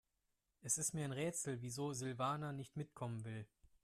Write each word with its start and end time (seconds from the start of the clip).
Es 0.63 0.79
ist 0.79 0.93
mir 0.95 1.05
ein 1.05 1.11
Rätsel, 1.11 1.61
wieso 1.61 1.93
Silvana 1.93 2.53
nicht 2.53 2.75
mitkommen 2.75 3.23
will. 3.23 3.45